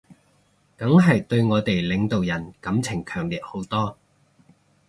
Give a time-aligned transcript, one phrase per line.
[0.77, 3.99] 梗係對我哋領導人感情強烈好多